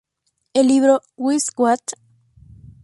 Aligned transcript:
El 0.55 0.67
libro 0.69 0.99
"Guess 1.15 1.51
What? 1.57 1.93